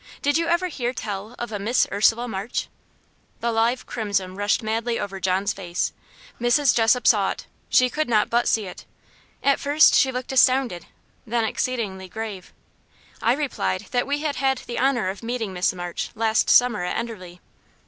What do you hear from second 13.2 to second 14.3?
I replied, "that we